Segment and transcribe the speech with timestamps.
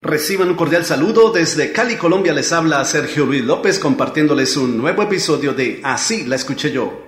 [0.00, 2.32] Reciban un cordial saludo desde Cali, Colombia.
[2.32, 7.04] Les habla Sergio Luis López compartiéndoles un nuevo episodio de Así la escuché yo.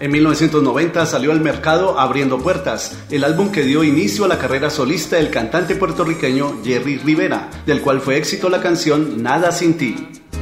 [0.00, 4.68] En 1990 salió al mercado Abriendo Puertas, el álbum que dio inicio a la carrera
[4.68, 9.96] solista del cantante puertorriqueño Jerry Rivera, del cual fue éxito la canción Nada sin ti.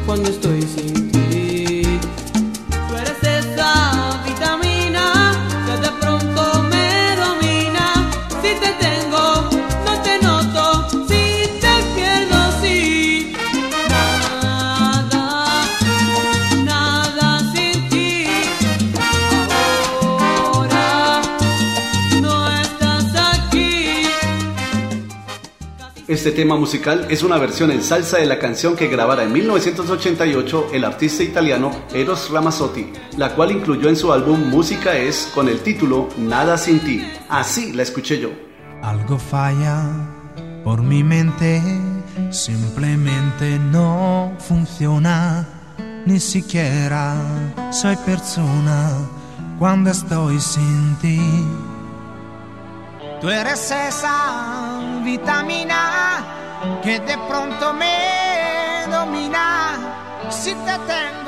[0.05, 1.24] Cuando estoy sin
[26.07, 30.69] Este tema musical es una versión en salsa de la canción que grabara en 1988
[30.75, 35.61] el artista italiano Eros Ramazzotti, la cual incluyó en su álbum Música es con el
[35.61, 37.03] título Nada sin ti.
[37.31, 38.29] Así la escuché yo.
[38.83, 39.83] Algo falla
[40.63, 41.63] por mi mente,
[42.31, 45.49] simplemente no funciona,
[46.05, 47.17] ni siquiera
[47.73, 48.91] soy persona
[49.59, 51.19] cuando estoy sin ti.
[53.23, 55.94] Tú eres esa vitamina
[56.83, 60.31] que de pronto me domina.
[60.31, 61.25] Si te tengo.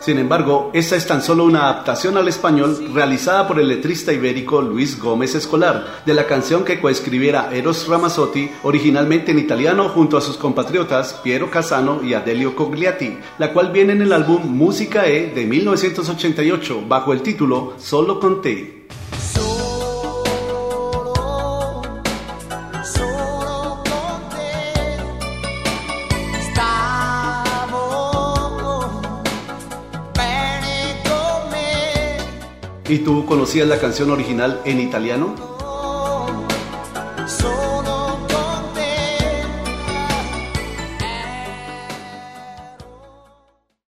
[0.00, 4.62] Sin embargo, esta es tan solo una adaptación al español realizada por el letrista ibérico
[4.62, 10.22] Luis Gómez Escolar de la canción que coescribiera Eros Ramazzotti originalmente en italiano junto a
[10.22, 15.34] sus compatriotas Piero Casano y Adelio Cogliati, la cual viene en el álbum Música E
[15.34, 18.79] de 1988 bajo el título Solo con te.
[32.90, 35.59] ¿Y tú conocías la canción original en italiano?